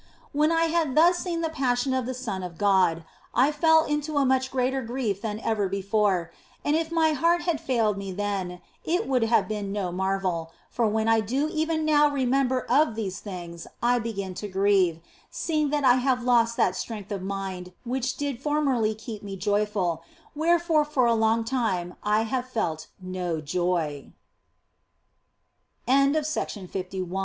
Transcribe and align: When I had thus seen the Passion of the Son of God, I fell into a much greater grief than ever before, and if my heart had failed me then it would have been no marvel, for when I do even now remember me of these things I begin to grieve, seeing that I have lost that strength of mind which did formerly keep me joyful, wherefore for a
When 0.31 0.51
I 0.51 0.63
had 0.63 0.95
thus 0.95 1.19
seen 1.19 1.41
the 1.41 1.49
Passion 1.49 1.93
of 1.93 2.07
the 2.07 2.15
Son 2.15 2.41
of 2.41 2.57
God, 2.57 3.05
I 3.35 3.51
fell 3.51 3.85
into 3.85 4.17
a 4.17 4.25
much 4.25 4.49
greater 4.49 4.81
grief 4.81 5.21
than 5.21 5.39
ever 5.41 5.69
before, 5.69 6.31
and 6.65 6.75
if 6.75 6.91
my 6.91 7.13
heart 7.13 7.43
had 7.43 7.61
failed 7.61 7.99
me 7.99 8.11
then 8.11 8.61
it 8.83 9.07
would 9.07 9.21
have 9.21 9.47
been 9.47 9.71
no 9.71 9.91
marvel, 9.91 10.53
for 10.71 10.87
when 10.87 11.07
I 11.07 11.19
do 11.19 11.51
even 11.53 11.85
now 11.85 12.09
remember 12.09 12.65
me 12.67 12.75
of 12.75 12.95
these 12.95 13.19
things 13.19 13.67
I 13.83 13.99
begin 13.99 14.33
to 14.41 14.47
grieve, 14.47 15.01
seeing 15.29 15.69
that 15.69 15.83
I 15.85 15.97
have 15.97 16.23
lost 16.23 16.57
that 16.57 16.75
strength 16.75 17.11
of 17.11 17.21
mind 17.21 17.71
which 17.83 18.17
did 18.17 18.41
formerly 18.41 18.95
keep 18.95 19.21
me 19.21 19.35
joyful, 19.37 20.01
wherefore 20.33 20.83
for 20.83 21.05
a 21.05 21.13